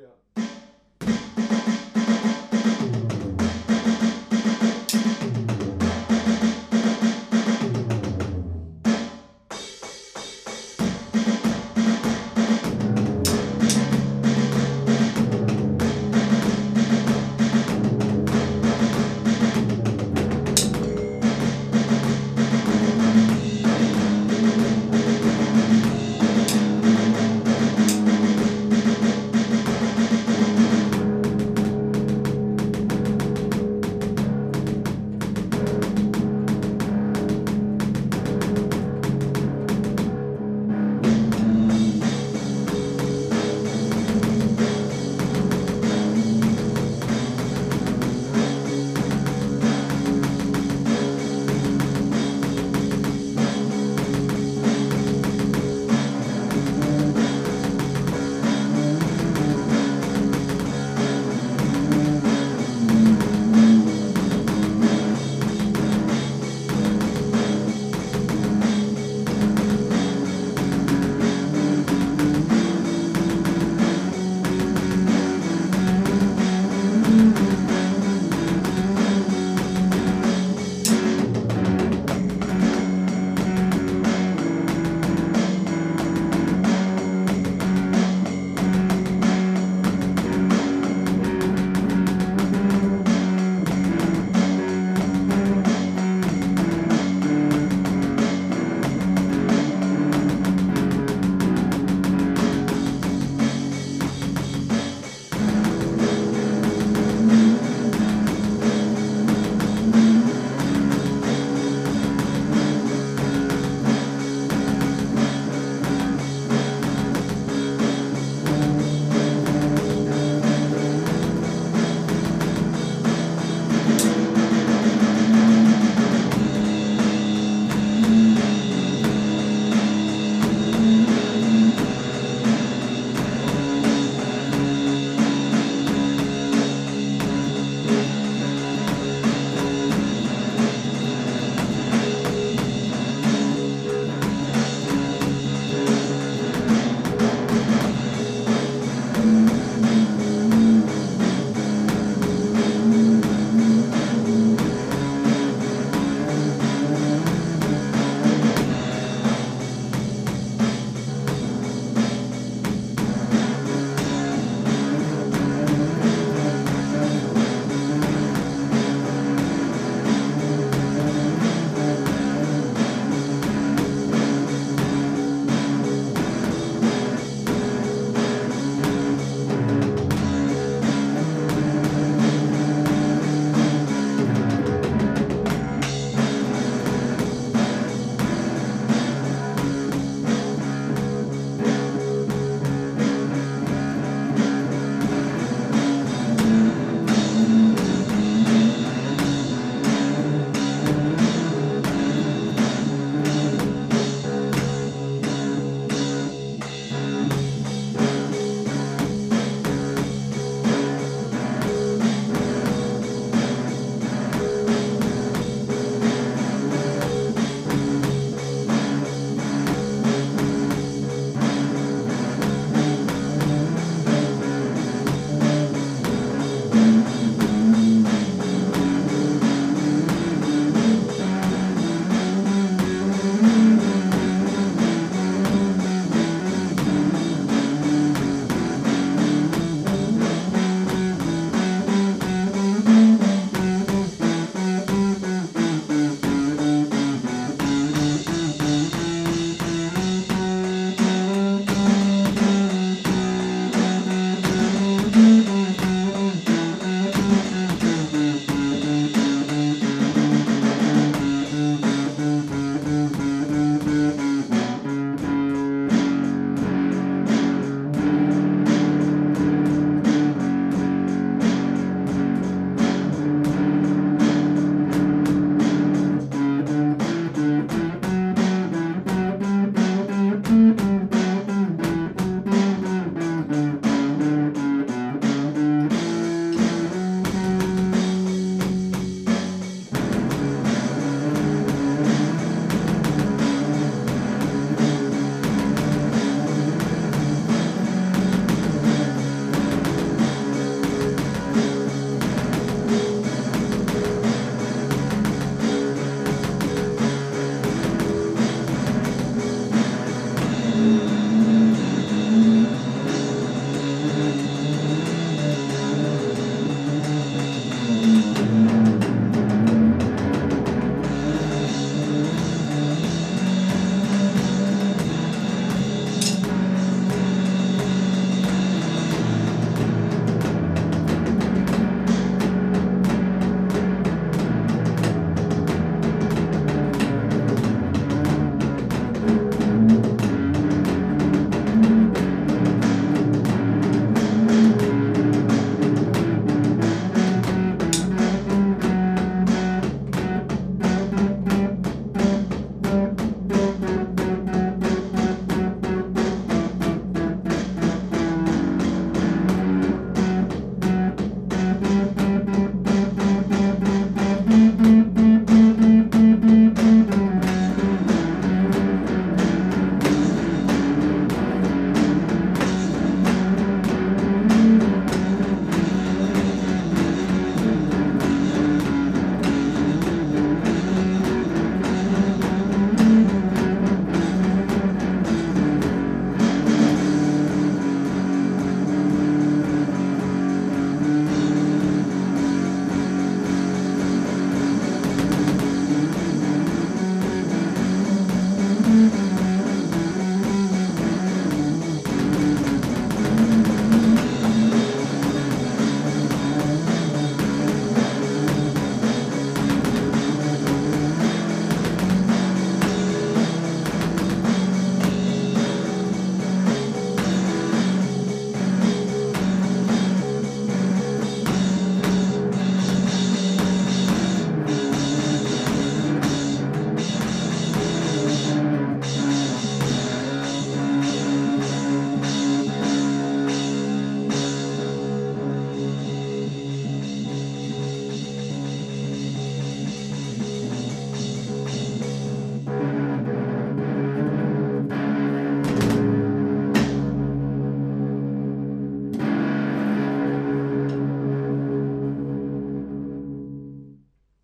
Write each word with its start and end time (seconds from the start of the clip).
ja. 0.00 0.47